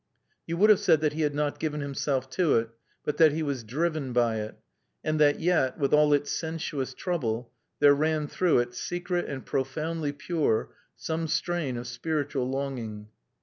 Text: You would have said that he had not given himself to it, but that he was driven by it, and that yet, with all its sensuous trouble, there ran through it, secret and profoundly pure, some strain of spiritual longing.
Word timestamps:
You 0.47 0.57
would 0.57 0.71
have 0.71 0.79
said 0.79 0.99
that 1.01 1.13
he 1.13 1.21
had 1.21 1.35
not 1.35 1.59
given 1.59 1.79
himself 1.81 2.27
to 2.31 2.55
it, 2.55 2.69
but 3.05 3.17
that 3.17 3.33
he 3.33 3.43
was 3.43 3.63
driven 3.63 4.13
by 4.13 4.37
it, 4.37 4.55
and 5.03 5.19
that 5.19 5.39
yet, 5.39 5.77
with 5.77 5.93
all 5.93 6.11
its 6.11 6.31
sensuous 6.31 6.95
trouble, 6.95 7.51
there 7.79 7.93
ran 7.93 8.25
through 8.27 8.61
it, 8.61 8.73
secret 8.73 9.27
and 9.29 9.45
profoundly 9.45 10.11
pure, 10.11 10.73
some 10.95 11.27
strain 11.27 11.77
of 11.77 11.85
spiritual 11.85 12.49
longing. 12.49 13.09